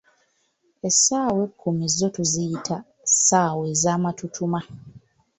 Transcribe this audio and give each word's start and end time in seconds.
Essaawa 0.87 1.39
ekkumi 1.47 1.85
zo 1.97 2.07
tuziyita 2.15 2.75
"ssaawa 3.11 3.63
ezamatutuma" 3.73 4.59